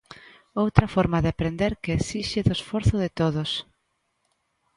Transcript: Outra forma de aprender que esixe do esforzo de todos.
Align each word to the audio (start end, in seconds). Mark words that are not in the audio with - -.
Outra 0.63 0.91
forma 0.95 1.19
de 1.23 1.29
aprender 1.33 1.71
que 1.83 1.95
esixe 1.99 2.39
do 2.47 2.55
esforzo 2.59 2.95
de 3.03 3.09
todos. 3.19 3.51